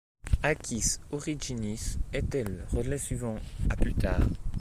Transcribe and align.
Aquis 0.41 0.97
Originis 1.11 1.99
était 2.11 2.43
le 2.43 2.63
relais 2.71 2.97
suivant, 2.97 3.35
à 3.69 3.75
plus 3.77 3.93
tard. 3.93 4.25